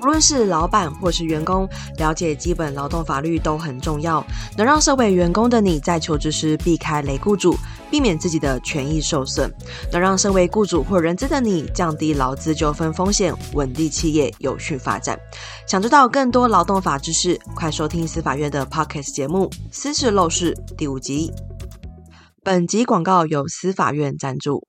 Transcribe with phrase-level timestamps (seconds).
[0.00, 4.24] 无论是老板或是员工，了解基本劳动法律都很重要，
[4.56, 7.56] 能让身为员工的你在求职时避开雷雇主，
[7.90, 9.50] 避免自己的权益受损；
[9.92, 15.18] 能让身为雇主或人资的你降低劳资纠纷风险，稳定企业有序发展。
[15.66, 21.32] 想知道更多劳动法知识，快收听司法院的 Podcast 节目《私事漏事》第五集。
[22.44, 24.66] 本集广告由司法院赞助。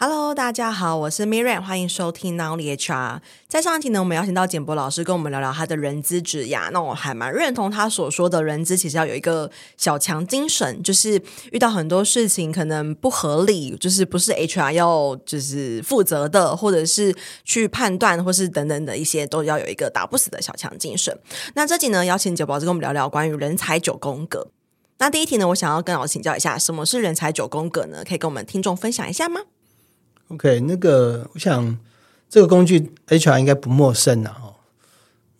[0.00, 3.18] Hello，大家好，我是 Miriam，欢迎收听 Now HR。
[3.48, 6.70] 在上一集呢，我们邀请到简博老师跟我们聊聊他的人资职涯。
[6.70, 17.12] 那我还蛮认同他所说的人资其实要有一个小强精神，就是遇到很多事情可能不合理，就是不是 HR 要就是负责的，或者是
[17.42, 21.18] 去判断，或是等等的一些，都要有一个打不死的小强精神。
[21.56, 24.46] 那这集呢，邀请简博老师跟我们聊聊关于人才九宫格。
[24.98, 28.04] 那第一题呢，我想要跟老师请教一下，什么是人才九宫格呢？
[28.08, 29.40] 可以跟我们听众分享一下吗
[30.28, 31.78] ？OK，那个我想
[32.28, 34.54] 这个工具 HR 应该不陌生了哈。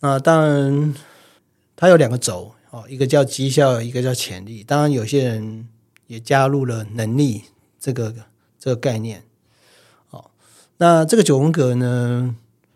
[0.01, 0.95] 那当然，
[1.75, 4.63] 它有两个轴哦，一个叫绩效，一个叫潜力。
[4.63, 5.67] 当然，有些人
[6.07, 7.43] 也加入了能力
[7.79, 8.13] 这个
[8.57, 9.23] 这个概念。
[10.09, 10.31] 哦，
[10.77, 12.35] 那这个九宫格呢，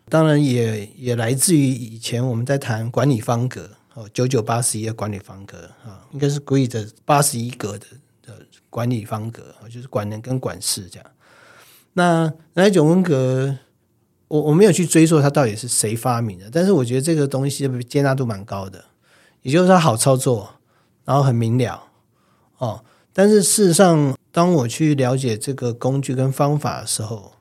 [0.10, 7.86] 当然也也来自于以前我们在谈管理方格哦，九九八十一的管理方格啊，应该是 GREE 的八十一格的
[8.22, 11.10] 的管理方格，就是管人跟管事这样。
[11.94, 13.58] 那人才九宫格，
[14.28, 18.86] 我我没有去追溯它到底是谁发明的，但是我觉得这个东西接纳度蛮高的，
[19.44, 20.56] 也就是它好操作，
[21.06, 21.84] 然后很明了
[22.58, 22.84] 哦。
[23.14, 27.34] 但是事实上，当我去了解这个工具跟方法的时候，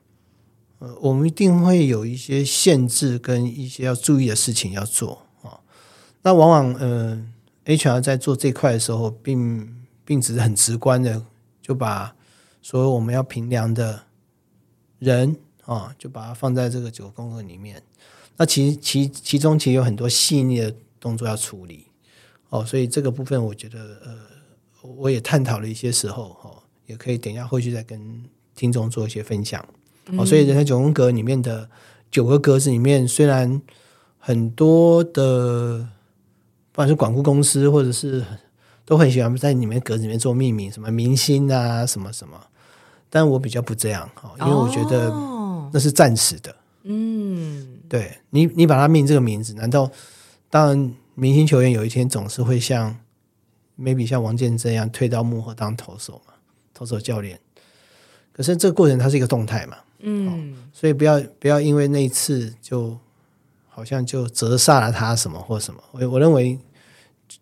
[0.77, 5.59] 呃，我们一定会有一些限制跟一些要注意的事情要做哦。
[6.21, 7.19] 那往往呃
[7.65, 11.23] ，HR 在做这块的时候，并并只是很直观的
[11.59, 12.13] 就把
[12.61, 14.03] 所有我们要评量的。
[15.03, 17.83] 人啊，就把它放在这个九宫格里面。
[18.37, 21.85] 那其其其中其实有很多细腻的动作要处理
[22.49, 24.17] 哦，所以这个部分我觉得呃，
[24.81, 28.23] 我也探讨了一些时候哦，也可以等一下后续再跟
[28.55, 29.63] 听众做一些分享
[30.17, 30.25] 哦。
[30.25, 31.69] 所以人在九宫格里面的
[32.09, 33.61] 九个格子里面，虽然
[34.17, 35.87] 很多的
[36.71, 38.25] 不管是管顾公司或者是
[38.83, 42.47] 都很喜欢在里面格子里面做命名，什么明星啊，什么什么。
[43.13, 45.11] 但我比较不这样哈，因为我觉得
[45.71, 46.55] 那是暂时的。
[46.81, 49.87] 嗯，对你，你把他命这个名字，难道
[50.49, 52.97] 当然明星球员有一天总是会像
[53.79, 56.33] maybe 像王建珍一样退到幕后当投手嘛，
[56.73, 57.39] 投手教练？
[58.31, 62.97] 可是这个过程它是一个动态嘛，嗯，所以不要不要因为那一次就
[63.69, 65.79] 好像就折煞了他什么或什么。
[65.91, 66.57] 我我认为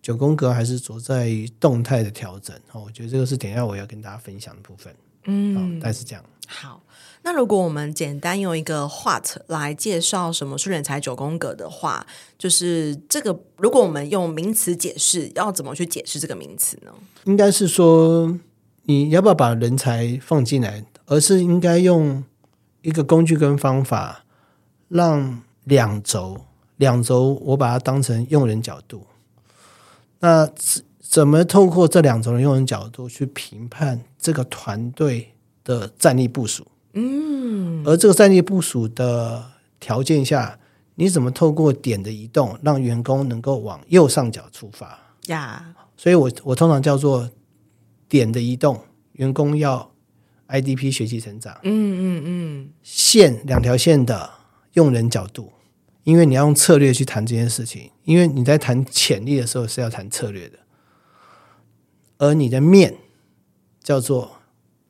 [0.02, 2.54] 九宫格还是着在于动态的调整。
[2.74, 4.94] 我觉得这个是等一下我要跟大家分享的部分。
[5.26, 6.24] 嗯，大概是这样。
[6.48, 6.82] 好，
[7.24, 12.06] 那如果我们简单用一个 What 来介绍什么是人才九宫格的话，
[12.38, 16.92] 就是这个，如果我们用名词解释，要怎么去解释这个名词呢？
[17.24, 18.38] 应该是说，
[18.84, 22.24] 你要不要把人才放进来，而是应该用
[22.82, 24.26] 一个工具跟方法，
[24.90, 26.42] 让两轴，
[26.76, 29.08] 两轴我把它当成用人角度，
[30.20, 30.50] 那。
[31.12, 36.66] 怎么透过这两种用人角度去评判这个团队的战力部署？
[36.94, 39.44] 嗯，而这个战力部署的
[39.78, 40.58] 条件下，
[40.96, 44.98] 你怎么透过点的移动，让员工能够往右上角出发？
[45.26, 47.30] 呀，所以我我通常叫做
[48.08, 48.80] 点的移动，
[49.12, 49.92] 员工要
[50.48, 51.58] IDP 学习成长。
[51.64, 54.30] 嗯嗯嗯，线两条线的
[54.76, 55.52] 用人角度，
[56.06, 60.58] 因为你要用策略去谈这件事情，因为你在谈潜力的时候是要谈策略的。
[62.22, 62.96] 而你的面
[63.84, 64.38] 叫做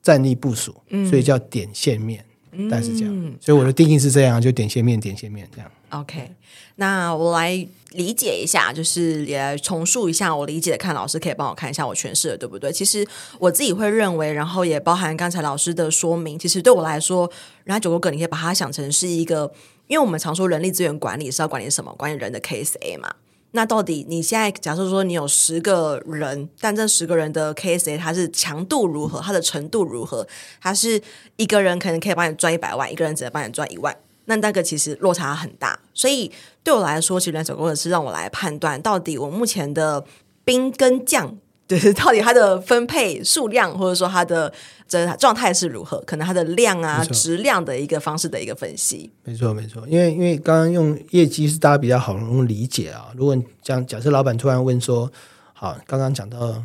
[0.01, 2.25] 战力部署，嗯、所以叫点线面，
[2.69, 3.13] 大概是这样。
[3.15, 5.71] 嗯、所以我的定义是这样，就点线面，点线面这样。
[5.91, 6.29] OK，
[6.75, 12.69] 那我来理解一下，就是也来重述一下我理解的，看老师可以帮我看一下我诠释的对不对？
[12.69, 13.07] 其实
[13.39, 17.31] 我自己会认为，然后也包含刚才老师的说明，其实对我来说，
[17.63, 19.49] 人家九宫格你可以把它想成是一个，
[19.87, 21.95] 因为我们常说人力资源管理是要管理什么？
[21.97, 23.16] 管理人的 KSA 嘛。
[23.51, 30.25] 那到底你现在假设说你有十个人，但这十个人的 KSA 它是强度如何，它的程度如何？
[30.61, 31.01] 它是
[31.35, 33.95] 一个人可能可以帮你赚一百万，一个人只能帮你赚一万，
[34.25, 35.79] 那那个其实落差很大。
[35.93, 36.31] 所以
[36.63, 40.05] 对我来说，其实人才九宫格是让我来判断到底我目前的
[40.45, 41.37] 兵跟将。
[41.72, 44.52] 就是到底它的分配数量，或者说它的
[44.90, 45.97] 这状态是如何？
[46.06, 49.09] 可能它的量啊、质量的一个方式的一个分析。
[49.23, 49.88] 没错，没错。
[49.88, 53.14] 因为因为刚刚用业绩是大家比较好容易理解啊。
[53.16, 55.09] 如果讲假设老板突然问说
[55.56, 56.62] ：“好，刚刚讲到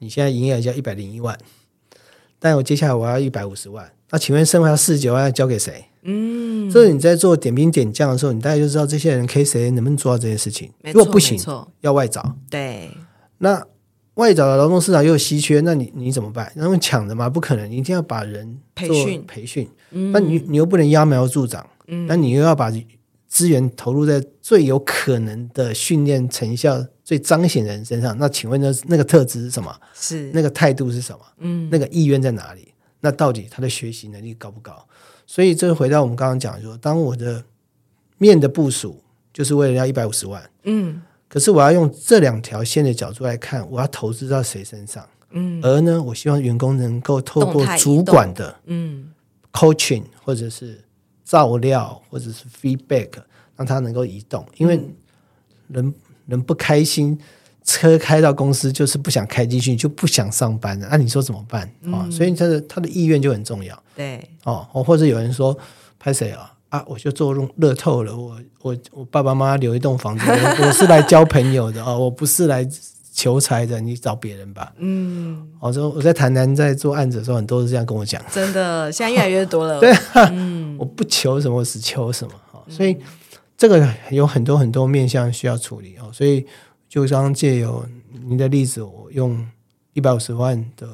[0.00, 1.38] 你现在营业额叫一百零一万，
[2.38, 10.70] 但我接下来我要一百五十万，那请问剩下四十九万要交给谁？”嗯，所以你在做点兵点将的时候，你大概就知道这些人 K 谁能不能做到这些事情。
[10.92, 11.38] 如果不行，
[11.80, 12.36] 要外找。
[12.50, 12.90] 对，
[13.38, 13.66] 那
[14.20, 16.52] 外找的劳动市场又稀缺，那你你怎么办？
[16.54, 17.28] 那用抢的吗？
[17.28, 18.46] 不可能，你一定要把人
[18.76, 19.68] 做培训培训。
[20.12, 22.70] 那你你又不能揠苗助长，嗯，那你又要把
[23.26, 28.16] 资源投入在最有可能的训练成效最彰显的人身上。
[28.18, 29.74] 那请问那那个特质是什么？
[29.94, 31.20] 是那个态度是什么？
[31.38, 32.72] 嗯，那个意愿在哪里？
[33.00, 34.86] 那到底他的学习能力高不高？
[35.26, 37.44] 所以，这回到我们刚刚讲说，当我的
[38.18, 39.00] 面的部署
[39.32, 45.06] 就是为了要一百五十万，嗯，可是我要用这两条线的角度来看，我要投资到谁身上？
[45.30, 49.12] 嗯，而呢，我希望员工能够透过主管的嗯
[49.52, 50.84] coaching 或者是
[51.24, 53.10] 照料或者是 feedback，
[53.56, 54.78] 让他能够移动，因为
[55.68, 55.94] 人
[56.26, 57.18] 人不开心。
[57.62, 60.88] 车开到公司就是不想开进去，就不想上班了。
[60.88, 62.10] 那、啊、你说怎么办啊、嗯哦？
[62.10, 63.80] 所以他的他的意愿就很重要。
[63.94, 65.56] 对哦，或者有人说
[65.98, 66.50] 拍谁啊？
[66.70, 68.16] 啊，我就做乐透了。
[68.16, 72.66] 我我我爸爸妈妈留一栋房子，我，我是来交朋友的哦，我不是来
[73.12, 73.78] 求财的。
[73.78, 74.72] 你找别人吧。
[74.78, 78.20] 嗯，我说我在台南在做案子的时候，很多是这样跟我讲。
[78.32, 79.78] 真的，现在越来越多了。
[79.84, 82.32] 对、啊，嗯， 我不求什么，我只求什么。
[82.52, 82.96] 哦、所以
[83.56, 86.46] 这个有很多很多面向需要处理哦，所以。
[86.90, 87.86] 就刚刚借由
[88.26, 89.46] 您的例子，我用
[89.92, 90.88] 一百五十万的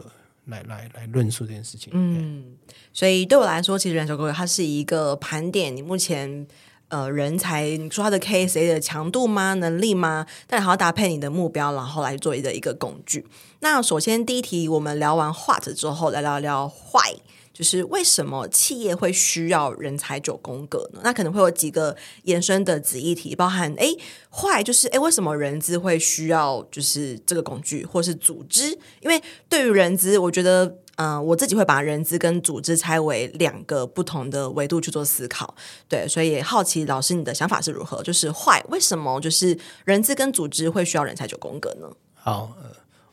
[0.47, 1.93] 来来来论述这件事情。
[1.95, 2.57] 嗯，
[2.93, 6.47] 所以对我来说，其实人手狗狗它是一个盘点你目前
[6.89, 9.55] 呃人才，你说它的 KSA 的强度吗？
[9.55, 10.27] 能力吗？
[10.47, 13.27] 但还要搭配你的目标，然后来做一个一个工具。
[13.61, 17.17] 那首先第一题，我们聊完 What 之后，来聊聊 Why。
[17.57, 21.01] 就是为什么企业会需要人才九宫格呢？
[21.03, 23.87] 那可能会有几个延伸的子议题，包含哎，
[24.31, 28.79] 坏就是哎，为什么人资会需要就是这个工具，或是组织？
[29.01, 30.67] 因为对于人资，我觉得，
[30.97, 35.55] 嗯、呃，我自己会把人资跟组织拆为两个不同的维度去做思考。
[35.89, 38.03] 对，所以好奇老师你的想法是如何？
[38.03, 41.89] 就是坏为什么就是人资跟组织会需要人才九宫格呢？
[42.13, 42.55] 好，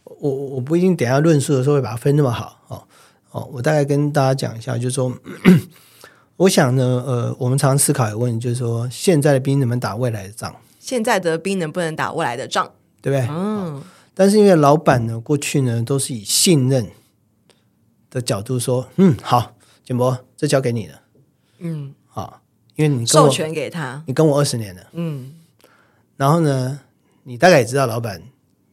[0.03, 2.85] 我我不一定等下论述的时候会把它分那么好哦。
[3.33, 5.12] 哦，我大概跟大家讲一下，就是说，
[6.38, 10.56] 我想呢，呃，我们常常思考一个问题，就是说，现在的兵能不能打未来的仗？
[10.80, 12.71] 现在的兵能不能打未来的仗？
[13.01, 13.27] 对不对？
[13.35, 13.81] 嗯。
[14.13, 16.88] 但是因为老板呢，过去呢都是以信任
[18.12, 21.01] 的角度说，嗯，好，简博，这交给你了。
[21.57, 21.95] 嗯。
[22.07, 22.39] 好，
[22.75, 24.81] 因为你授权给他，你跟我二十年了。
[24.91, 25.33] 嗯。
[26.18, 26.79] 然后呢，
[27.24, 28.21] 你大概也知道，老板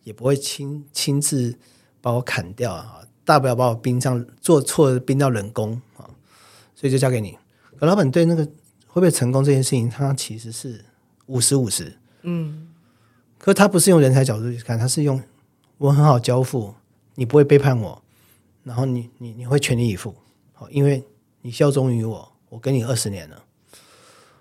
[0.04, 1.56] 也不会亲亲自
[2.02, 2.99] 把我砍掉啊。
[3.30, 6.02] 大不了把我冰上做错，冰到冷宫啊，
[6.74, 7.38] 所以就交给你。
[7.78, 10.84] 可老板对那个会不会成功这件事情，他其实是
[11.26, 11.96] 五十五十。
[12.22, 12.68] 嗯，
[13.38, 15.22] 可他不是用人才角度去看，他是用
[15.78, 16.74] 我很好交付，
[17.14, 18.02] 你不会背叛我，
[18.64, 20.12] 然后你你你会全力以赴，
[20.52, 21.04] 好，因为
[21.42, 23.44] 你效忠于我，我跟你二十年了，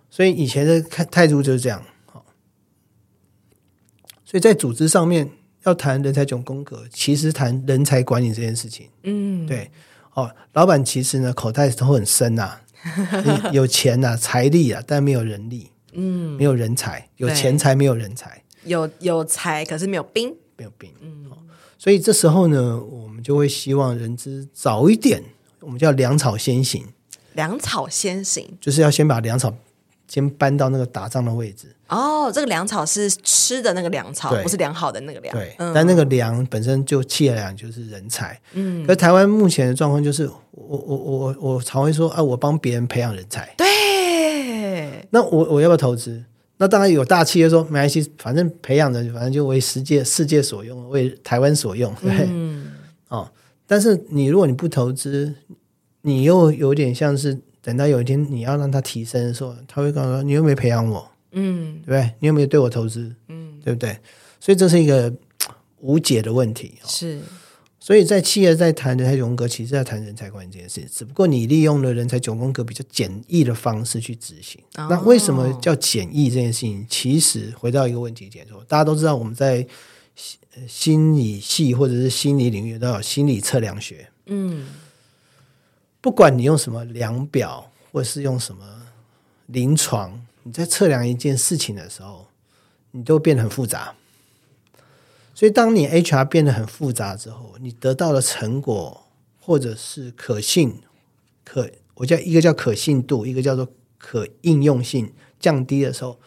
[0.09, 1.83] 所以以前的态态度就是这样。
[2.07, 2.25] 好，
[4.25, 5.30] 所以在组织上面。
[5.63, 9.69] 要谈人才九宫格，其实谈人才管理这件事情，嗯，对，
[10.13, 12.61] 哦，老板其实呢口袋都很深呐、啊，
[13.51, 21.25] 有钱呐、啊，财力啊，但没有人力，嗯，没有人才，有钱财没有人才，有有才可是没有兵，没有兵，嗯，
[21.77, 25.21] 所以这时候呢，我们就会希望人资早一点，
[25.59, 26.85] 我们叫粮草先行，
[27.33, 29.53] 粮草先行，就是要先把粮草
[30.09, 31.67] 先搬到那个打仗的位置。
[31.88, 35.34] 哦，这个粮草是吃的那个粮草，不是良好的那个粮。
[35.34, 38.38] 对，嗯、但那个粮本身就企业粮就是人才。
[38.53, 43.53] 嗯，可是台湾目前的状况就是，我我我我我常会说啊，我帮别人培养人才。
[43.55, 46.24] 对，那我我要不要投资？
[46.57, 51.93] 那当然有大企业说没关系，反正培养的反正就为世界世界所用，为台湾所用。
[52.01, 52.74] 对，嗯，
[53.07, 53.31] 哦，
[53.65, 55.34] 但是你如果你不投资，
[56.01, 61.10] 你又有点像是等到有一天你要让他提升的时候，他会告诉说你又没培养我。
[61.32, 62.13] 嗯，对不对？
[62.20, 63.13] 你有没有对我投资？
[63.28, 63.96] 嗯，对不对？
[64.39, 65.13] 所以这是一个
[65.80, 66.74] 无解的问题。
[66.86, 67.20] 是，
[67.80, 70.82] 所以在企业在谈人才九宫格，其实在谈人才管理这件事。
[70.92, 74.60] 只不过你利用了人才九宫格比较简易的方式去执行。
[74.78, 76.84] 哦、那为什么叫简易这件事情？
[76.89, 79.68] 其实回到一个问题点说，大家都知道我们在
[80.68, 84.10] 心理系或者是心理领域都有心理测量学。
[84.25, 84.66] 嗯，
[86.01, 88.65] 不管你用什么量表，或是用什么
[89.48, 90.25] 临床。
[90.44, 92.27] 你在测量一件事情的时候，
[92.91, 93.94] 你都变得很复杂。
[95.36, 99.06] 所以，当你 HR 变得很复杂之后，你得到的成果
[99.39, 100.82] 或者是可信、
[101.44, 106.20] 可我叫一个叫可信度，一个叫做可应用性降低的时候，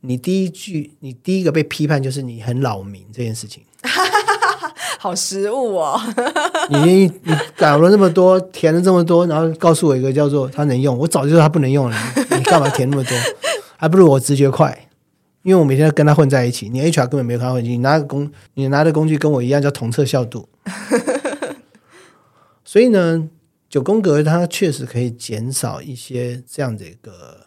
[0.00, 3.62] 你第一句，你第一个被批判就是你很扰民这件事情。
[5.00, 5.98] 好实物哦！
[6.84, 11.96] 你你搞了那么多，填了这么多，然后告诉我一个叫做它能用，我早就说它不能用了。
[12.36, 13.16] 你干嘛填那么多？
[13.76, 14.88] 还不如我直觉快，
[15.42, 16.68] 因为我每天跟他混在一起。
[16.68, 20.48] 你 HR 根本没有跟他混进去，你拿个工，你拿的工具跟我一样，叫同测效度。
[22.64, 23.28] 所以呢，
[23.70, 27.46] 九宫格它确实可以减少一些这样的一个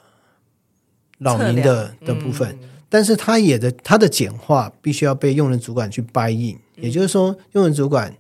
[1.20, 2.58] 扰民的的部分。
[2.92, 8.14] 但是它也的它的简化必须要被用人主管去掰硬也就是说，用人主管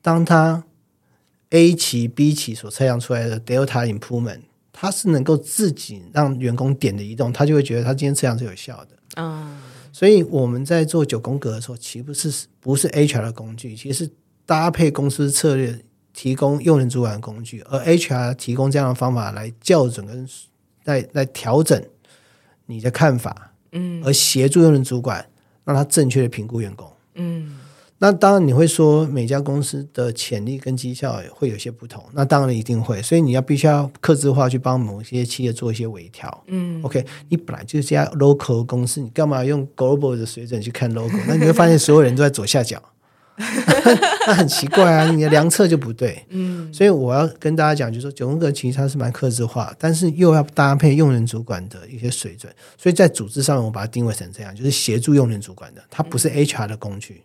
[0.00, 0.62] 当他
[1.50, 8.90] A 期 B 期所测量出来的 delta improvement，他是能够自己让员工点的移动，他就会觉得他今天测量是有效的。
[9.16, 9.58] 嗯，
[9.92, 14.10] 所以我们在做九宫格的时候，其实不是不是 HR 的工具，其实是
[14.44, 15.80] 搭配公司策略
[16.12, 20.28] 提供用人主管的工具，而 HR 提供这样的方法来校准跟
[20.84, 21.82] 来来调整
[22.66, 23.54] 你的看法。
[23.76, 25.24] 嗯，而协助用人主管
[25.64, 26.86] 让他正确的评估员工。
[27.14, 27.56] 嗯，
[27.98, 36.44] 那当然你会说每家公司的潜力跟绩效会有些不同，那当然一定会，所以你要必须要克制化去帮某些企业做一些微调。
[36.48, 41.20] 嗯，OK，你本来就是家 local 公司，你干嘛用 global 的水准去看 local？
[41.26, 42.82] 那你会发现所有人都在左下角。
[43.38, 46.24] 那很奇怪啊，你的量测就不对。
[46.30, 52.52] 嗯，所以我要跟大家讲，就是说九宫格其实它是蛮克制化，但是又要搭配用人主管的一些水准。
[52.78, 57.22] 所以在组织上，我把它定位成这样，就是协助用人主管的，它不是 HR 的工具。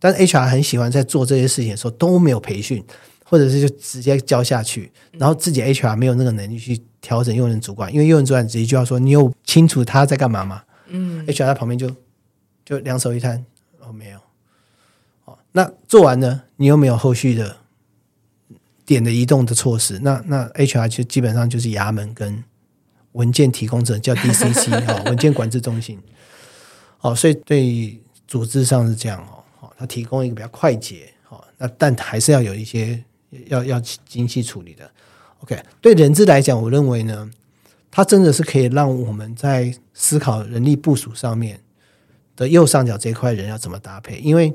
[0.00, 2.84] 但是 HR 很喜欢在做这些事情的时候都没有培训，
[3.24, 11.90] 或者是就直接教下去，然后自己 HR 没有那个能力去调整用人主管，因为用人主管直接就要说：“你有清楚他在干嘛吗？”嗯，HR 在旁边就
[12.64, 13.44] 就两手一摊，
[13.80, 14.18] 哦，没有。
[15.58, 16.42] 那做完呢？
[16.54, 17.56] 你又没有后续的
[18.86, 19.98] 点的移动的措施？
[20.04, 22.44] 那那 HR 就基本上就是衙门跟
[23.10, 25.98] 文件提供者，叫 DCC 哈， 文件管制中心。
[27.00, 33.02] 哦，所以对组织上是这样哦，哦，它提供一个比较快捷哦，那但还是要有一些
[33.46, 34.88] 要要精细处理的。
[35.40, 37.28] OK，对人资来讲，我认为呢，
[37.90, 41.58] 它真的是可以让我们在思考人力部署上面
[42.36, 44.54] 的右上角这一块人要怎么搭配，因为。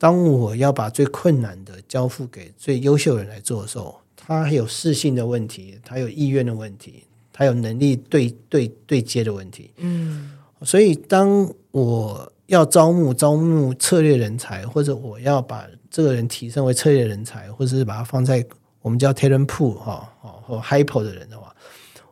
[0.00, 9.70] 当我要把最困难的交付给最优秀的人来做的时候，他还有适性的问题，他有意愿的问题，他有能力对对对接的问题。
[9.76, 10.30] 嗯，
[10.62, 18.42] 所以当我要招募招募策略人才，或者我要把这个人提升为策略人才，或者是把他放在
[18.80, 21.54] 我们叫 talent pool 哈哦或 hyper 的人的话，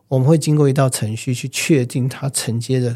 [0.07, 2.95] 我们会经过一道程序去确定他承接的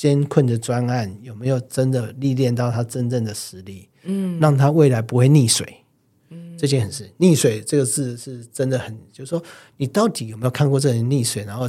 [0.00, 3.86] 艰困的专案有没有真的历练到他真正的实力。
[4.04, 5.84] 嗯，让他未来不会溺水，
[6.30, 9.42] 嗯，这件事，溺水这个字是真的很，就是说，
[9.76, 11.68] 你到底有没有看过这人溺水，然后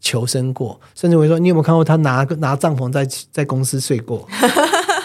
[0.00, 0.80] 求生过？
[0.94, 4.26] 甚至会说，你有没有看过他拿个拿帐篷在在公司睡过？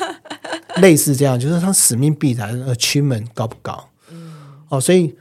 [0.80, 3.90] 类似这样，就是他使命必达的 achievement 高不高？
[4.10, 4.34] 嗯，
[4.70, 5.18] 哦，所以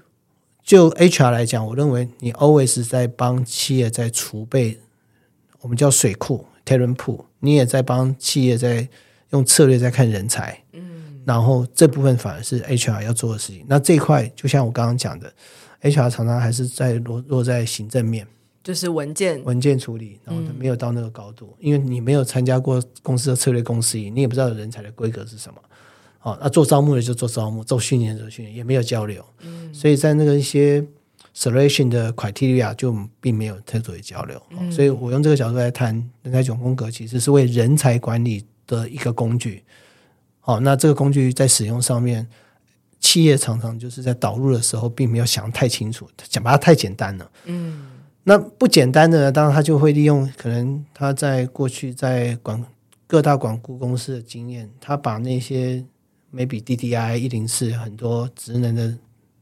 [0.63, 4.79] 就 HR 来讲，我认为你 always 在帮企业在储备，
[5.61, 8.89] 我们叫水库 talent pool，你也在帮企业在。
[9.33, 13.63] 用策略在看人才，嗯，然后这部分反而是 HR 要做的事情。
[13.69, 15.31] 那这一块就像我刚刚讲的
[15.83, 18.27] ，HR 常常还是在落落在行政面，
[18.65, 25.61] 就是文件文件处理，然后没有到那个高度，嗯，因为你没有参加过公司的策略公司，你也不知道人才的规格是什么。
[26.19, 30.83] 好，那做招募的就做招募，做训练的做训练，也没有交流，嗯，所以在那个一些
[31.39, 34.43] selection 的 criteria 就并没有太多的交流。
[34.51, 39.63] 嗯，所以我用这个角度来谈人才九宫格，其实是为人才管理的一个工具，
[40.41, 42.27] 好，那这个工具在使用上面，
[42.99, 47.31] 企业常常就是在导入的时候，并没有想太清楚，想把它太简单了。
[47.45, 47.87] 嗯，
[48.25, 52.63] 那不简单的呢，当然他就会利用可能他在过去在管
[53.07, 55.85] 各大管顾公司的经验，他把那些
[56.35, 58.93] maybe DDI 一零四很多职能的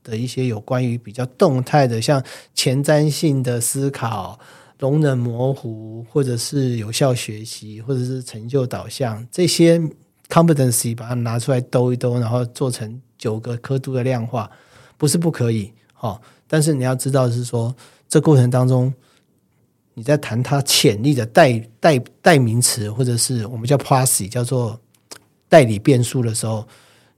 [0.06, 2.22] 的一些有关于比较动态的，像
[2.54, 4.38] 前瞻性的思考。
[4.78, 9.80] 容忍模糊，或者是有效学习，或者是成就导向，这些
[10.28, 14.50] competency 把它拿出来兜一兜，然后做成九个刻度的量化，
[14.98, 17.74] 不是不可以，哦，但是你要知道是说，
[18.06, 18.92] 这过程当中，
[19.94, 24.78] 你在谈它潜力的代代代名词，或者是我们叫 proxy 叫做
[25.48, 26.68] 代理变数的时候，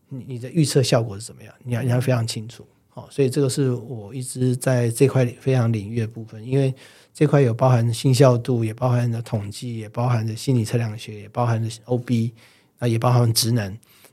[0.08, 1.52] 你你的预测效果是怎么样？
[1.64, 2.64] 你要你要非常清楚，
[2.98, 6.74] 哦，所以这个是我一直在这块非常领域的部分，因为。
[7.14, 12.30] 这块有包含信效度，也包含了统计，也包含着心理测量学，也包含了 OB，
[12.78, 13.64] 啊，也包含职能，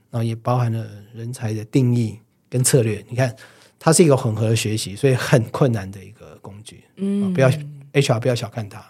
[0.09, 2.17] 然后也包含了人才的定义
[2.49, 3.05] 跟策略。
[3.07, 3.35] 你看，
[3.77, 6.83] 它是一个混合的学习，所以很困难的一个工具。
[6.95, 7.51] 嗯，不要
[7.93, 8.83] HR 不要小看它。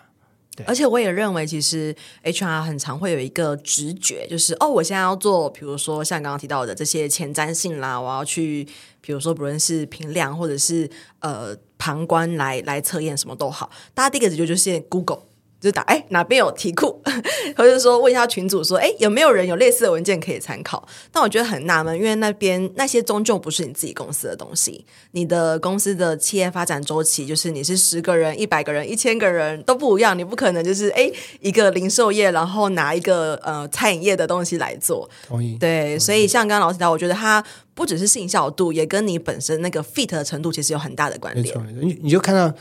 [0.66, 1.94] 而且我也认为，其实
[2.24, 8.66] HR 很常会有一个直觉，就是哦，我现在要做，比如说像刚刚提到的这些前瞻性啦，我要去，
[9.02, 15.24] 比如说不论是评量或者是呃旁观来来测验什么都好，大家第一个直觉就是 Google。
[15.62, 17.02] 就打哎哪边有题库，
[17.58, 20.88] 或者说问一下群主说哎有没有人有类似的文件可以参考？
[21.12, 24.86] 但我觉得很纳闷，因为那边那些终究不是你自己公司的东西。
[25.12, 31.10] 你的公司的企业发展周期就是你是十个人、一百个人、一千个人都不一样，你不可能就是哎
[31.40, 35.10] 一个零售业然后拿一个呃餐饮业的东西来做。
[35.26, 35.58] 同意。
[35.58, 37.44] 对，所以像刚刚老师提到，我觉得它
[37.74, 41.58] 不只是信效度，也跟你本身那个 fit 的程度其实有很大的关联。
[41.82, 42.54] 你你就看到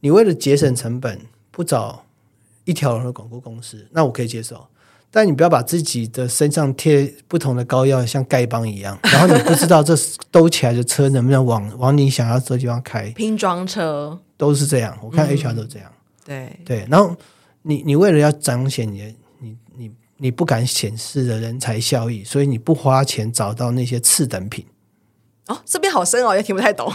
[0.00, 1.20] 你为了节省成本
[1.52, 2.05] 不找。
[2.66, 4.66] 一条龙的广告公司，那我可以接受，
[5.10, 9.94] 但你不要把自己的身上贴不同的膏药，像丐帮一样， 然后你不知道这
[10.30, 13.08] 兜起来的车能不能往往你想要的地方开。
[13.12, 15.90] 拼装车都是这样，我看 HR 都这样。
[15.90, 15.96] 嗯、
[16.26, 17.16] 对对，然后
[17.62, 24.66] 你你为了要彰显你的你你你不敢显示的人才效益，所以你不花钱找到那些次等品。
[25.46, 26.92] 哦，这边好深哦，也听不太懂。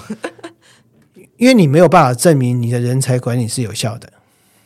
[1.37, 4.11] 因为你没有办法证明你的人才管理是有效的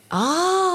[0.08, 0.65] 啊。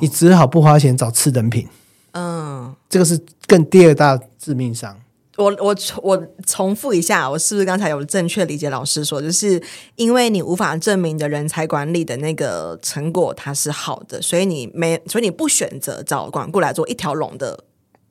[0.00, 1.68] 你只好不花钱找次等品，
[2.12, 5.00] 嗯，这个是更第二大致命伤。
[5.36, 9.62] 我我我重复一下，我是不是刚才有正确理解老师说，就是
[9.96, 17.64] 因为你无法证明的人才管理的那个成果它是好的，所以你没，所以你不选择找管顾来做一条龙的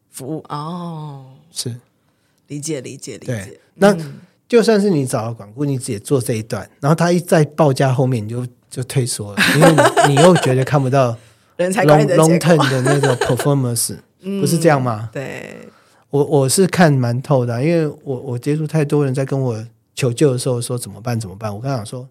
[0.09, 1.25] 服务哦。
[1.51, 1.75] 是，
[2.47, 3.59] 理解理解理解。
[3.75, 9.71] 那、嗯、就算是你找了管顾，你自己做这一段，然后他一在报价后面，你就就退缩了，因为
[10.07, 11.15] 你，你又觉得看不到。
[11.59, 15.09] 人才管理的 long term 的那个 performance、 嗯、不是这样吗？
[15.11, 15.57] 对，
[16.09, 21.53] 我我是看蛮透的，因为我我接触太多人在跟我求救的时候说怎么办怎么办？
[21.53, 22.07] 我刚想说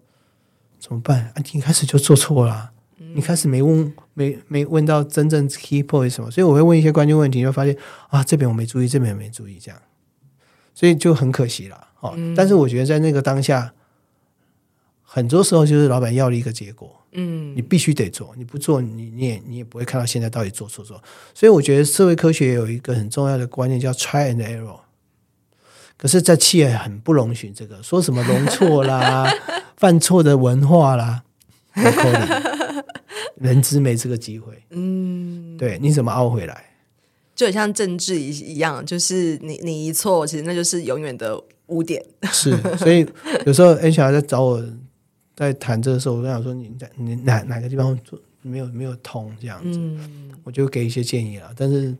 [0.79, 1.31] 怎么办？
[1.33, 2.69] 啊，你开始就做错了、
[3.15, 7.75] 你开始没问没没问到真正 key point 什么，所以我会问一些关键问题，就发现
[8.09, 9.81] 啊这边我没注意，这边也没注意，这样，
[10.75, 11.87] 所以就很可惜了。
[12.01, 13.73] 哦、嗯，但是我觉得在那个当下，
[15.01, 16.98] 很多时候就是老板要了一个结果。
[17.13, 21.01] 嗯，你必须得做，你不做，你你也你也不会看到现在到底做错做。
[21.33, 24.79] 所以我觉得社会科学有一个很重要的观念叫 try and error。
[25.97, 29.29] 可是，在企业很不容许这个，说什么容错啦、
[29.75, 31.23] 犯错的文化啦，
[33.35, 34.63] 人资没这个机会。
[34.69, 36.65] 嗯，对，你怎么凹回来？
[37.35, 42.01] 就很像政治一一样，就是你你一错，其实那就是永远的污点。
[42.31, 43.05] 是，所以
[43.45, 44.63] 有时候 HR 在找我。
[45.39, 51.49] 在谈这个时候，我跟他说：“你在你哪哪个地方做没有没有通这样子，嗯、我就给一些建议了。
[51.55, 51.95] 但是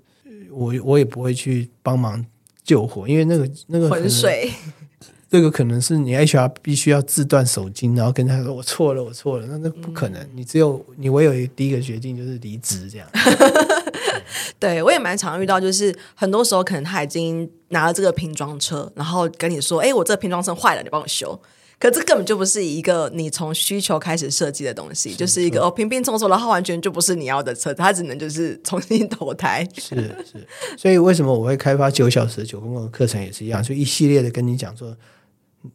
[0.52, 2.26] 我我也不会去帮忙
[2.66, 4.52] 救火，因为那个那个浑水，
[5.32, 9.48] 这个可能是你 HR 必须要自断手筋，然后跟他说我错了，我错了。
[9.48, 13.08] 那那不可能，嗯、你只有你唯有第一个决定就是离职这样。
[14.60, 21.40] 对，对我也蛮常遇到，就是很多时候可能他已经拿了这个拼装车，然后跟你说：‘哎，我这个拼装车坏了，你帮我修。’
[21.80, 29.66] 可这根本就不是一个你从需求开始设计的东西，是就是一个哦，拼拼凑凑，然后完全就不是你要的车，它只能就是重新投胎。
[29.78, 34.94] 是是，所以为什么我会开发九小时的九宫格课程也是一样，就一系列的跟你讲说，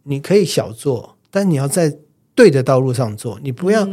[0.02, 1.96] 你可以小做，但你要在
[2.34, 3.88] 对的道路上做，你不要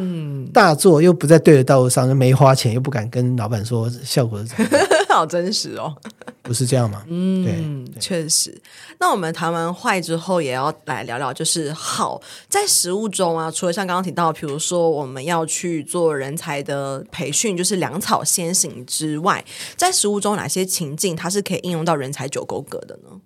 [0.52, 4.88] 大做又不在对的道路上，就没花钱又不敢跟老板说效果是怎么样。
[5.12, 5.96] 好真实哦，
[6.42, 7.04] 不是这样吗？
[7.08, 8.60] 嗯，对，确实。
[9.00, 13.50] 那我们谈完坏之后，也要来聊聊，就是好在食物中啊。
[13.50, 19.44] 除了像刚刚提到，比如说我们要去做人才的培训，就是粮草先行之外，
[19.76, 23.20] 在食物中哪些情境它是可以应用到人才九宫格的呢？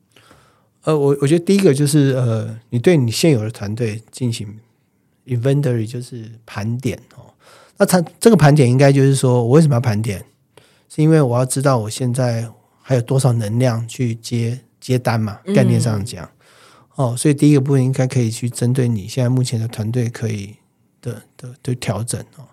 [0.83, 4.59] 呃，我我觉得第一个就是呃，你对你现有的团队进行
[5.25, 7.33] inventory，就是盘点哦。
[7.77, 10.23] 那它这个盘点应该就是说我为什么要盘点？
[10.95, 12.47] 是因为我要知道我现在
[12.81, 15.39] 还有多少能量去接接单嘛？
[15.53, 16.23] 概念上讲，
[16.95, 20.55] 嗯，哦，所以第一个部分应该可以去针对你现在目前的团队可以
[21.01, 22.45] 的的的调整哦。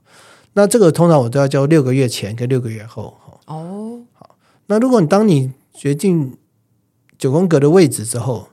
[0.55, 4.01] 那这个通常我都要交六个月前跟六个月后哦。
[4.13, 6.37] 好，那如果你当你决定
[7.17, 8.49] 九宫格的位置之后，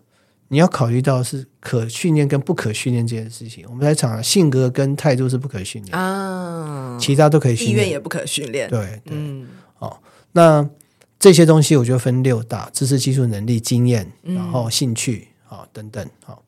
[0.50, 3.66] 你要考虑到是可训练跟不可训练这件事情。
[3.68, 8.70] 我们在讲性格跟态度是不可训练啊，其他都可以训练，意愿也不可训练。
[8.70, 9.18] 对对。
[9.18, 9.48] 嗯
[9.80, 9.98] 哦，
[10.34, 10.70] 那
[11.18, 16.08] 这些东西我就分六大：知识、技术、能力、经验，然后兴趣，啊、嗯、等等。
[16.24, 16.44] 好，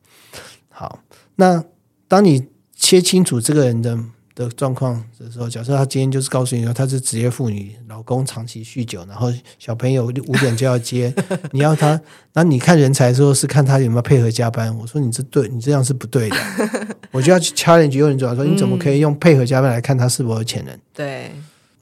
[0.70, 0.98] 好，
[1.36, 1.62] 那
[2.08, 3.98] 当你切清楚这个人的
[4.34, 11.14] 的状况的时候，假设他今天就是告诉你说他是职业妇女，老公长期酗酒，然后小朋友五点就要接，
[11.52, 12.00] 你要他，
[12.32, 14.74] 那你看人才的时候是看他有没有配合加班。
[14.78, 16.36] 我说你这对，你这样是不对的，
[17.12, 20.78] 我就要去 challenge 有人主要说你怎么可以用配合加班来看他是否有潜能？
[20.94, 21.30] 对。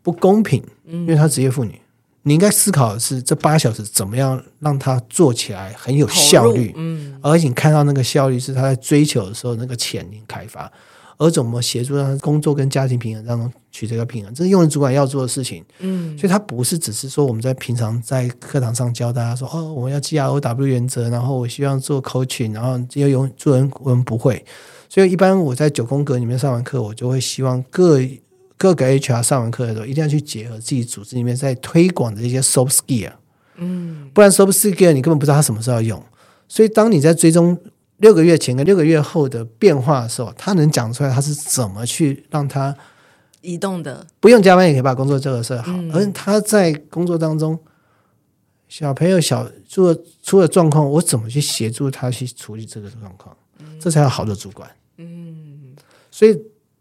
[0.02, 1.80] 不公平，因为她职业妇女。
[2.22, 10.70] 你应该思考的是，这八小时怎么样让他做起来很有效率，嗯，而且你看到那个效率是他在追求的时候那个潜力开发，
[11.16, 24.44] 而怎么协助他工作跟家庭平衡当中取得一个平衡，这是用人主管要做的事情，嗯，所以他不是只是说我们在平常在课堂上教大家说哦，我们要 G R O W 原则，然后我希望做 coaching，然后要用做人我们不会，
[24.90, 27.98] 所以一般我在九宫格里面上完课，我就会希望各。
[28.60, 33.12] 各个 HR 上完课的时候，一定要去结合自己组织里面在推广的一些 soft skill，
[33.56, 36.04] 嗯，不然 soft skill 你根本不知道他什么时候要用。
[36.46, 37.58] 所以，当你在追踪
[37.96, 42.76] 六个月前跟六个月后的变化的时候，他能讲出来他是怎么去让他
[43.40, 45.72] 移动的，不用加班也可以把工作做得设好。
[45.72, 47.58] 嗯、而他在工作当中，
[48.68, 53.34] 小朋友小出了出了状况，我怎么去协助他去处理这个状况？
[53.60, 54.70] 嗯、这才有好的主管。
[54.98, 55.74] 嗯，
[56.10, 56.38] 所以。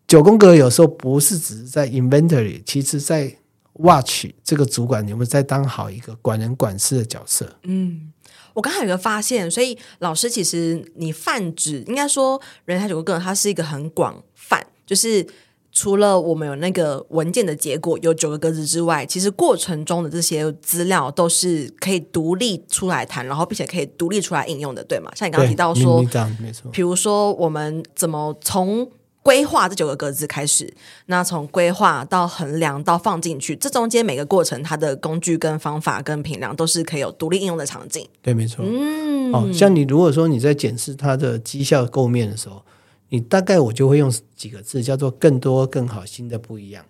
[0.10, 3.32] 九宫格有时候不是只是在 inventory，其实在
[3.74, 7.48] watch 这个主管有没有在当好一个管人管事的角色。
[7.62, 8.12] 嗯，
[8.56, 15.24] 我刚才有个发现，所以老师其实你泛指应该说人才九宫格它是一个很广泛，就是
[15.72, 25.12] 除了我们有那个文件的结果有九个格子之外，其实过程中的这些资料都是可以独立出来谈，然后并且可以独立出来应用的，对吗？
[25.16, 26.02] 像你刚刚提到说，
[26.42, 28.90] 没错，比如说我们怎么从
[29.22, 30.74] 规划这九个格子开始，
[31.08, 38.08] 那从规划到衡量到放进去，这中间每个过程，它的工具跟方法跟评量都是可以有独立应用的场景。
[38.22, 38.64] 对，没错。
[38.66, 42.64] 嗯，哦，像你如果说你在检视它的绩效构面的时候，
[43.10, 46.86] 你大概我就会用几个字，叫做更多、更好、新的不一样。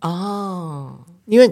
[0.00, 1.50] 哦，因为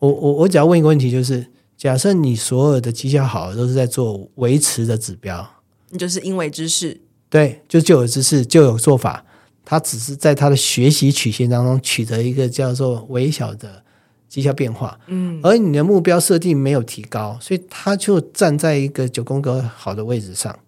[0.00, 5.48] 我我我只要问一个问题，就是假设你所有的绩效好都是在做维持的指标，
[5.90, 7.00] 你就是因为之事。
[7.30, 9.22] 对，就旧有知识，旧有做法，
[9.62, 13.82] 他只是在他的学习曲线当中取得一个叫做微小的
[14.30, 20.58] 绩效变化，嗯，而你的目标设定没有提高，所以他就站在一个九宫格好的位置上。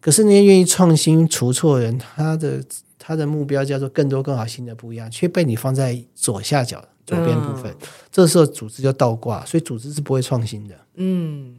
[0.00, 2.64] 可是那些愿意创新、除错的人，他的
[2.98, 10.74] 他的目标叫做更多、更好、新的不一样，却被你放在左下角左边部分，嗯、这时候组织就倒挂，所以组织是不会创新的。
[10.94, 11.56] 嗯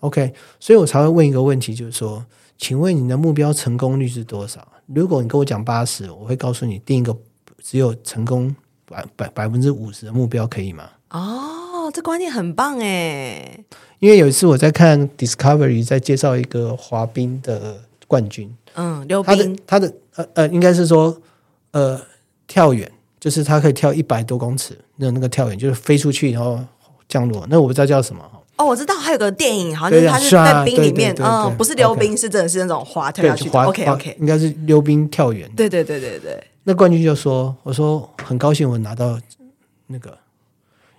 [0.00, 2.22] ，OK，所以我才会问一个问题，就是说。
[2.58, 4.66] 请问你的目标成功率是多少？
[4.86, 7.16] 如果你跟我讲八十，我会告诉你定一个
[7.62, 8.54] 只有成功
[8.86, 10.90] 百百百分之五十的目标，可以吗？
[11.10, 13.64] 哦，这观念很棒哎！
[13.98, 21.16] 因为有一次我在看 Discovery 在介绍一个滑冰的冠军，嗯，溜冰，他的他的呃呃，应该是说
[21.72, 22.00] 呃
[22.46, 26.58] 跳远，就是他可以跳一百多公尺，那那个跳远就是飞出去然后
[27.08, 28.22] 降落，那我不知道叫什么。
[28.62, 33.48] 哦，我知道还有个电影，好像就是他是在冰里面，嗯，不是溜冰，是真的是那种滑跳下去。
[33.50, 35.50] OK OK，应该是溜冰跳远。
[35.56, 36.42] 对对对对对。
[36.64, 39.18] 那冠军就说：“我说很高兴我拿到
[39.88, 40.16] 那个，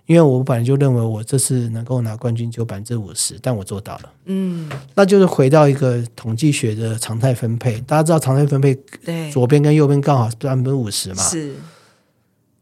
[0.04, 4.12] 因为我本来就认为我这次能够拿冠军就百分之五十，但我做到了。
[4.26, 7.80] 嗯，那就是回到一个统计学的常态分配。
[7.80, 11.22] 大家知道常态分配，对，左边跟右边刚好是百分之五十嘛。
[11.22, 11.54] 是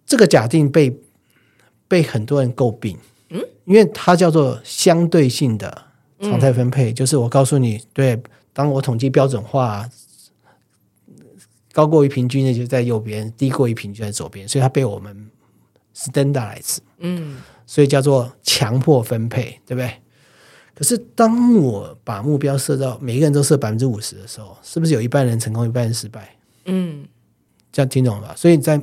[0.06, 0.96] 这个假定被
[1.88, 2.96] 被很多人诟病。”
[3.34, 5.84] 嗯，因为它叫做相对性的
[6.20, 9.88] 常态分配，嗯、就是我告诉你，对，当我统计标准化，
[11.72, 15.30] 高过于平均的就在右边，低过于平均在左边，所以它被我们
[15.96, 19.94] standardize，嗯，所以叫做强迫分配，对不对？
[20.74, 26.36] 可是当我把目标设到每一个人都设百分之五十的时候，是不是有一半人成功，一半人失败？
[26.66, 27.06] 嗯，
[27.72, 28.34] 这样听懂了吧？
[28.36, 28.78] 所以在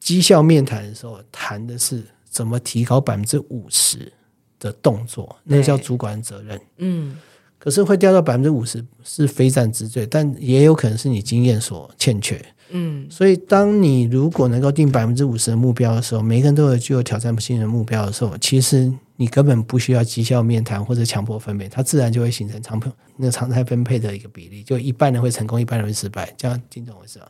[0.00, 2.02] 绩效面谈的时候，谈的是。
[2.32, 4.10] 怎么提高百分之五十
[4.58, 5.36] 的动作？
[5.44, 6.58] 那叫主管责任。
[6.78, 7.14] 嗯，
[7.58, 12.42] 可是会掉到百分之五十是非战之罪，但也有可能是你经验所欠缺。
[12.70, 22.80] 嗯，所以当你如果能够定百分之五十的目标的时候，每个人都有具有挑战性的目标的时候，其实你根本不需要绩效面谈或者强迫分配，它自然就会形成常
[23.16, 26.32] 那个常态分配的一个比例，就一半人会成功，一半人会失败。
[26.38, 27.26] 这样听懂我意思吗？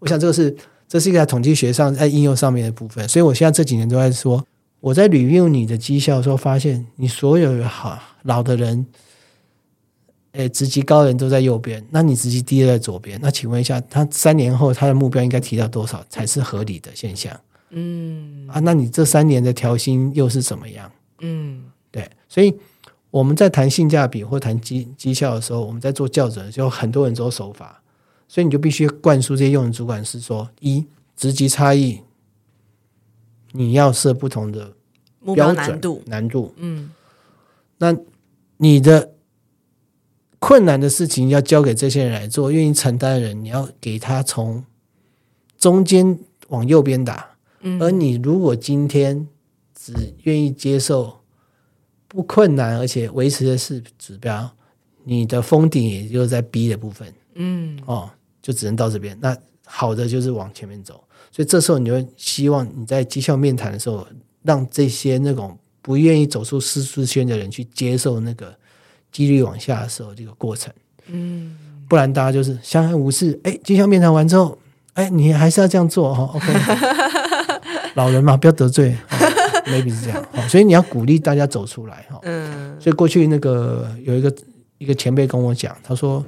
[0.00, 0.56] 我想这个是。
[0.90, 4.44] 这是一个在统计学上在应用上面的部分，所以我现在这几年都在说，
[4.80, 8.84] 我在 review 你的绩效的时候，发现你所有好老的人，
[10.32, 17.40] 诶，职级高的人都在右边，那你职级低的在左边，那请问一下，他三年后他的目标应该提到多少才是合理的现象？
[17.70, 20.90] 嗯，啊，那你这三年的调薪又是怎么样？
[21.20, 22.52] 嗯，对，所以
[23.12, 27.79] 我们在谈性价比或谈绩绩效的时候，我们在做校准的时候，很多人都手法。
[28.30, 31.98] 所以你就必须灌输这些用人主管是说：一职级差异，
[33.50, 34.74] 你要设不同的标准，
[35.18, 36.92] 目标难度，难度，嗯，
[37.78, 37.96] 那
[38.58, 39.14] 你的
[40.38, 44.64] 困难的事情要交给这些人来做，愿意承担的人，你要给他从
[45.58, 46.16] 中间
[46.50, 47.30] 往右边打，
[47.62, 49.26] 嗯，而你如果今天
[49.74, 51.18] 只愿意接受
[52.06, 54.48] 不困难而且维持的是指标，
[55.02, 58.08] 你的封顶也就在 B 的部分，嗯，哦，
[58.50, 59.16] 就只能到这边。
[59.20, 60.94] 那好的就是往前面走，
[61.30, 64.04] 所以这时候你就会希望你在绩效面谈的时候，
[64.42, 68.52] 让这些那种不愿意走出舒适圈的人去接受那个
[69.12, 70.72] 几率往下的时候这个过程，
[71.06, 71.56] 嗯，
[71.88, 73.38] 不然大家就是相安无事。
[73.44, 74.58] 哎，绩效面谈完之后，
[74.94, 76.52] 哎，你还是要这样做哈，OK，
[77.94, 78.96] 老人嘛，不要得罪
[79.66, 84.34] ，maybe 是这样，所以你要鼓励大家走出来哈，嗯，所以过去那个有一个
[84.78, 86.24] 一个前辈跟我讲，他说。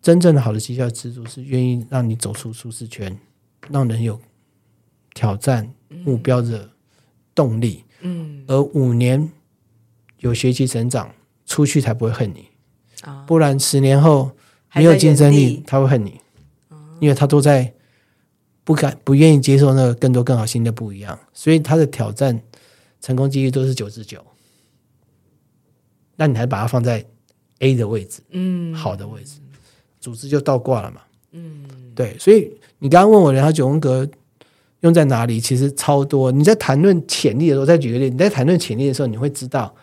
[0.00, 3.18] 真正的好的绩效制度是愿意让你走出舒适圈，
[3.68, 4.20] 让人有
[5.14, 5.72] 挑战
[6.04, 6.70] 目标的
[7.34, 7.84] 动力。
[8.00, 9.30] 嗯，而五年
[10.18, 11.12] 有学习成长，
[11.46, 12.46] 出去才不会恨你。
[13.26, 14.30] 不然十年后
[14.74, 16.20] 没有竞争力，他会恨你，
[17.00, 17.72] 因为他都在
[18.64, 22.40] 不敢、不愿意接受那个更多、更好、新的不一样，所以他的挑战
[23.00, 24.24] 成功几率都是九十九。
[26.16, 27.04] 那你还把它放在
[27.60, 29.40] A 的位置，嗯，好的位置。
[30.08, 31.00] 组织就倒挂了嘛，
[31.32, 34.08] 嗯，对，所以你刚刚问我然后九宫格
[34.80, 36.32] 用在哪里，其实超多。
[36.32, 39.74] 你在谈论潜力的时候，再举个例，你在谈论潜力的时候，你会知道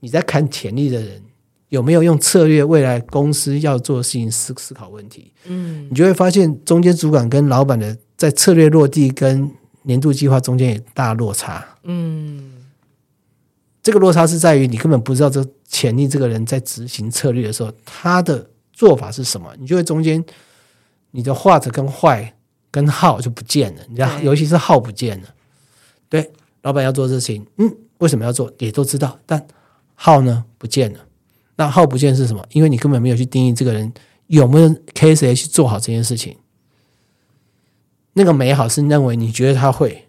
[0.00, 1.20] 你在看潜力的人
[1.68, 9.50] 有没有用策略未来公司要做的事情思思考问题，嗯，你就会发现中间主管跟老板的在策略落地跟
[9.82, 12.52] 年度计划中间有大落差，嗯，
[13.82, 18.48] 这个落差是在于你根本不知道这潜力这个人在执行策略的时候他的。
[18.74, 19.54] 做法是什么？
[19.58, 20.22] 你就会中间
[21.12, 22.32] 你的 what 跟 why
[22.70, 25.28] 跟 how 就不见了，你知道，尤其是 how 不见了。
[26.08, 26.32] 对，
[26.62, 28.52] 老板要做事情，嗯，为什么要做？
[28.58, 29.46] 也都知道，但
[29.96, 30.44] how 呢？
[30.58, 30.98] 不见了。
[31.56, 32.44] 那 how 不见是什么？
[32.50, 33.92] 因为你根本没有去定义这个人
[34.26, 36.36] 有没有 KSA 去做好这件事情。
[38.14, 40.08] 那个美好是认为你觉得他会，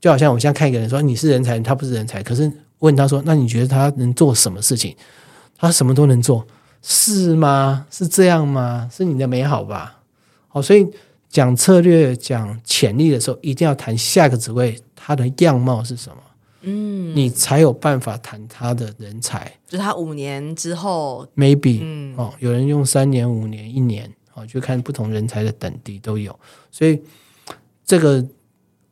[0.00, 4.96] 就好像我现在看一个人说你是人才，他不是人才，可是问他说，那你觉得他能做什么事情？
[5.58, 6.46] 他什么都能做。
[6.88, 7.84] 是吗？
[7.90, 8.88] 是这样吗？
[8.92, 9.98] 是你的美好吧？
[10.46, 10.86] 好，所以
[11.28, 16.16] 讲策略、讲潜力的时候，一定要谈下个职位它的样貌是什么。
[16.60, 19.52] 嗯，你才有办法谈他的人才。
[19.66, 26.38] 就是他五年之后，maybe，嗯，哦，有人用三年、五年、一年，哦，就看不同人才的等级都有。
[26.70, 27.02] 所以
[27.84, 28.24] 这个，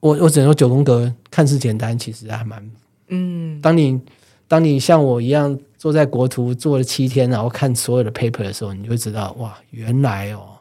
[0.00, 2.70] 我我只能说九宫格看似简单，其实还蛮，
[3.06, 4.00] 嗯，当你
[4.48, 5.56] 当你像我一样。
[5.84, 10.56] 坐在国图坐了七天，然后看所有的 paper 的时候，你就会知道哇，原来哦，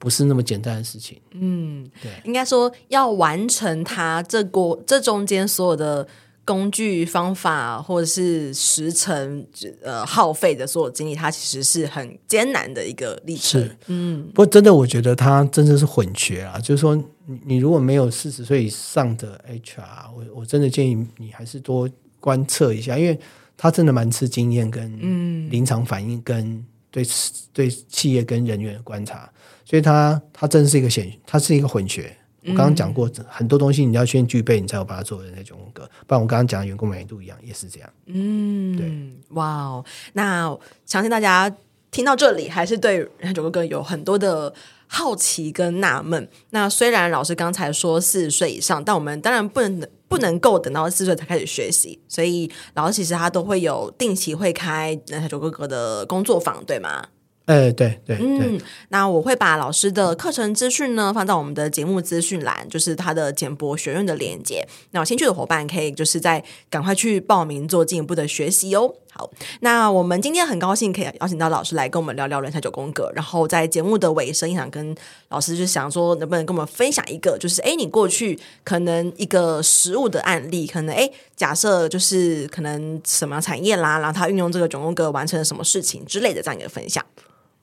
[0.00, 1.16] 不是那么简单的事情。
[1.30, 6.04] 嗯，对，应该说要完成它这过这中间所有的
[6.44, 9.46] 工具方法或者是时程
[9.80, 13.62] 呃耗费的所有精力，它其实是很艰难的一个历程。
[13.62, 16.58] 是，嗯，不过真的，我觉得它真的是混学啊。
[16.58, 23.16] 就是说，你你如果没有四十岁以上的 HR，我我真的建议你还是多观测一下，因为。
[23.58, 27.04] 他真的蛮吃经验跟临场反应跟对
[27.52, 29.28] 对企业跟人员的观察，
[29.64, 32.16] 所以他他真的是一个显，他是一个混血。
[32.44, 35.82] 我刚刚讲过很多东西，你要先具备，你才有把它做的那种风格。
[36.06, 37.90] 不然我刚刚讲的员工满意度一样，也是这样。
[38.06, 38.90] 嗯，对，
[39.34, 41.54] 哇哦，那相信大家
[41.90, 44.54] 听到这里，还是对九宫格有很多的。
[44.88, 57.06] 好奇跟纳闷，那虽然老师刚才说四十岁以上，但我们当然不能不能够等到四十岁才开始学习，所以老师其实他都会有定期会开人生九哥哥的工作坊，对吗？
[57.44, 64.68] 哎，对对，嗯，那我会把老师的课程资讯呢放到我们的节目资讯栏，就是他的简博学院的链接。
[64.90, 68.94] 那有兴趣的伙伴可以就是在赶快去报名做进一步的学习哦。
[69.10, 69.28] 好，
[69.60, 74.94] 那我们今天很高兴可以邀请到老师来跟我们聊聊人才九宫格，然后在节目的尾声，想跟
[75.28, 87.04] 老师就想说，能不能跟我们分享一个，就是哎，你过去可能一个实务的案例，可能哎，假设就是可能什么产业啦，然后他运用这个九宫格完成了什么事情之类的这样一个分享。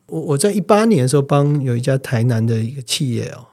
[0.07, 3.47] 我我在一八年的时候帮有一家台南的一个企业哦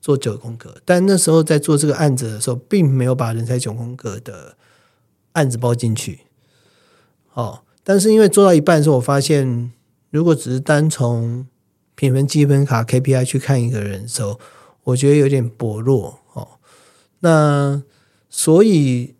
[0.00, 4.56] 做九宫格，但那时候在做这个案子的时候，并没有把人才九宫格的
[5.32, 6.20] 案子包进去。
[7.40, 9.72] 哦，但是因为做到一半的时候，我发现
[10.10, 11.46] 如果只是单从
[11.94, 14.40] 评分积分卡 KPI 去看一个人的时候，
[14.82, 16.58] 我觉得有点薄弱哦。
[17.20, 17.82] 那
[18.28, 19.14] 所以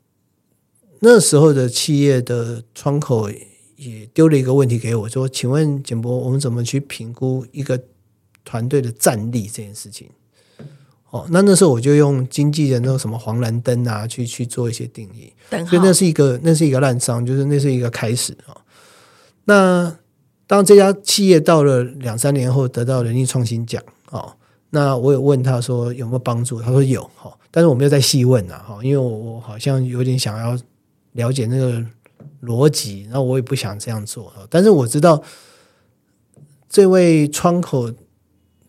[1.00, 3.30] 那时候的企业的窗口。
[3.78, 7.80] 也丢了一个问题给我，说：“请问简博，我们怎么去评估一个
[8.44, 10.10] 团队的战力这件事情？”
[11.10, 15.32] 哦，那那时候我就用经纪人那种什么黄蓝灯啊，去去做一些定义，
[15.66, 18.52] 所以那是一个那是一个烂伤，就是那是一个开始啊。
[19.44, 19.96] 那
[20.46, 24.34] 当这家企业到了两三年后得到人力创新奖，哦，
[24.70, 30.58] 那我有问他说有没有帮助，他说有哈，但是我没有再细问了哈，因为我我好像有点想要
[31.12, 31.82] 了解那个
[32.42, 35.22] 逻辑，然后我也不想这样做，但是我知道
[36.68, 37.90] 这位窗口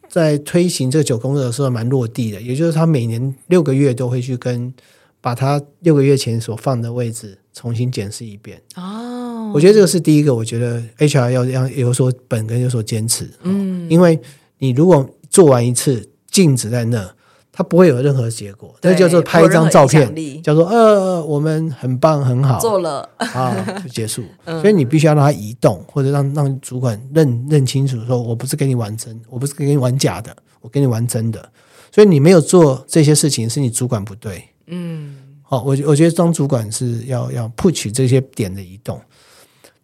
[0.10, 4.74] 在推行这个九宫格的时候蛮落地的，也就是他每年六个月都会去跟
[5.22, 8.62] 把他六个月前所放的位置重新检视一遍。
[8.76, 14.19] 哦，我觉得这个是第一个，我觉得 HR 要要有所本跟有所坚持，嗯，因为
[14.58, 17.13] 你如果做完一次，静止在那，
[17.60, 18.74] 它不会有任何结果。
[18.82, 24.24] 那叫做拍一张照片，叫做呃，我们很棒，很好，做了啊，就结束。
[24.45, 31.50] 嗯、所以你必须要让它移动，或者让让主管认认清楚，说我不是跟你玩真，我不是跟你玩假的，我跟你玩真的。
[31.91, 34.41] 所以你没有做这些事情，是你主管不对。
[34.67, 39.02] 嗯，好，我我觉得当主管是要要 push 这些点的移动。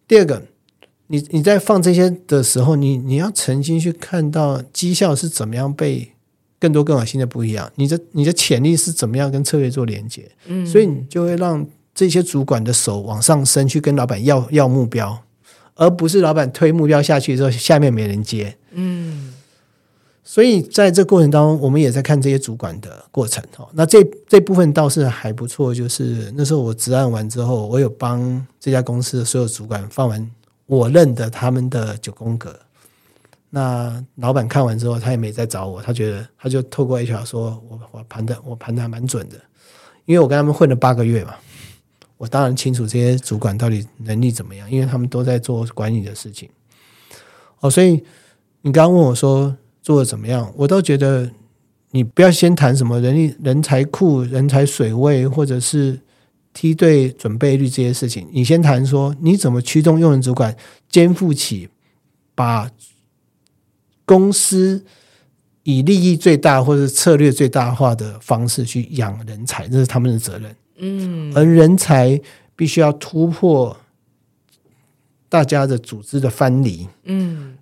[0.08, 0.42] 第二个。
[1.08, 6.15] 你你在放这些的时候，你你要曾经去看到绩效是怎么样被
[6.58, 15.22] 更多更好新的不一样，你的你的潜力是怎么样跟策略做连接，嗯，所以你就会让这些主管的手往上升，去跟老板要要目标，
[15.74, 19.34] 而不是老板推目标下去之后，下面没人接，嗯，
[20.24, 23.68] 所以在这过程当中，我们也在看这些主管的过程哦。
[23.72, 30.30] 那这这部分倒是还不错，就是那时候我执案完之后，我有帮这家公司的所有主管放完。
[30.68, 32.52] 我认得他们的九宫格，
[33.50, 39.36] 那老板看完之后，他也没再找我，他觉得他就透过 HR 说，我我盘的我盘的还蛮准的，
[40.04, 41.34] 因为我跟他们混了八个月嘛，
[42.16, 46.48] 我当然清楚这些主管到底能力怎么样，因为他们都在做管理的事情。
[47.60, 48.02] 哦，所以
[48.62, 51.30] 你刚刚问我说做的怎么样，我倒觉得
[51.92, 56.00] 你不要先谈什么人力、人才库、人才水位，或者是。
[56.58, 60.56] 梯队准备率这些事情，你先谈说你怎么驱动用人主管
[60.88, 61.68] 肩负起
[62.34, 62.66] 把
[64.06, 64.82] 公司
[65.64, 70.56] 以利益最大或者策略最大化的方式去养人才，这是他们的责任。
[70.78, 72.18] 嗯，而人才
[72.54, 73.76] 必须要突破
[75.28, 77.58] 大家的组织的藩篱，嗯，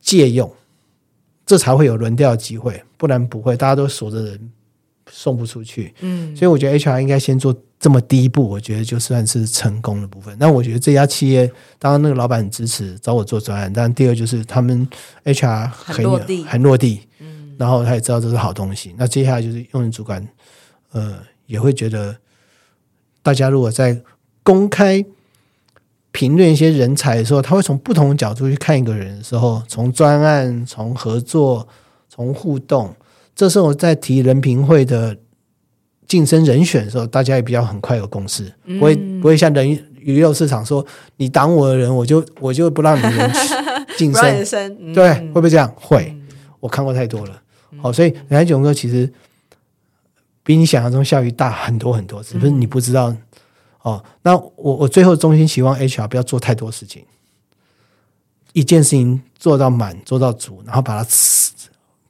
[0.00, 0.52] 借用，
[1.46, 4.52] 这才会有轮调机会，不然不会，大家都锁着人。
[5.10, 10.36] 送不出去，嗯，所以我觉得 HR 应该先做这么第一步，我觉得就算是成功的部分。
[10.38, 14.88] 那我觉得这家企业，当然那个老板很支持找我做专案，但第二就是他们
[15.24, 18.94] HR 很，很落地，很落地，嗯，然后他也知道这是好东西。
[18.98, 20.26] 那接下来就是用人主管，
[20.92, 22.16] 呃，也会觉得
[23.22, 24.00] 大家如果在
[24.42, 25.04] 公开
[26.10, 31.68] 评论一些人才的时候，他会从不同的角度去看一个人的时候，从专案，从合作，
[32.08, 32.94] 从互动。
[33.38, 35.16] 这时候在提人评会的
[36.08, 39.70] 晋升人选的时候，大家也比较很快有共识，不会不会像人
[40.00, 40.84] 鱼肉市场说
[41.18, 43.30] 你挡我的人，我就 我就不让你们
[43.96, 45.72] 晋升，升对，会不会这样？
[45.76, 46.12] 会，
[46.58, 47.42] 我看过太多了。
[47.80, 49.08] 好，所以人才九哥其实
[50.42, 53.14] 比你想象中效益大很多很多，只不过你不知道。
[53.82, 54.04] 哦。
[54.22, 57.04] 那我我最后衷心希望 HR 不要做太多事情，
[58.52, 61.08] 一件事情做到满做到足，然后把它。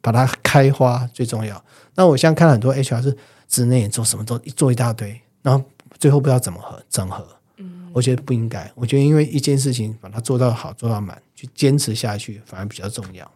[0.00, 1.62] 把它开花最重要。
[1.94, 3.16] 那我现在看很多 HR 是
[3.48, 5.64] 职内做什么都做一大堆，然后
[5.98, 7.26] 最后不知道怎么合整合。
[7.56, 8.70] 嗯，我觉得不应该。
[8.74, 13.28] 我觉得因为一件事情把它做到好做到满，去坚持下去反而比较重要。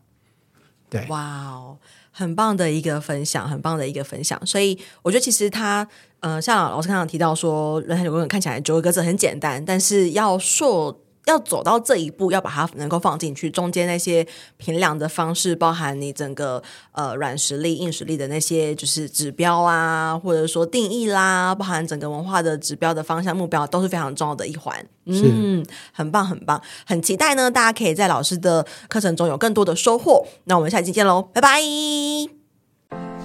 [0.88, 1.76] 对，哇哦，
[2.10, 4.40] 很棒的一个分享，很棒的一个分享。
[4.46, 5.88] 所以我觉得其实他，
[6.20, 10.98] 呃，像老师刚刚提到说，人才九宫看起来九个字很简单，但是要说。
[11.26, 24.84] 要走到这一步，要把它能够放进去，中间那些评量的方式，包含你整个呃软实力、硬实力的那些就是指标啊，或者说定义啦，包含整个文化的指标的方向目标，都是非常重要的一环。
[25.04, 30.26] 嗯，很棒，很棒，很期待呢，大家可以在老师的课程中有更多的收获。
[30.44, 32.41] 那我们下期见喽，拜拜。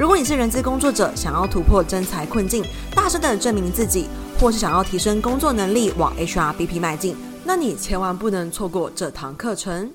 [0.00, 4.08] 如果你是人资工作者，想要突破真才困境，大声的证明自己，
[4.40, 9.90] 或是想要提升工作能力，往 HRBP 迈进，那你千万不能错过这堂课程。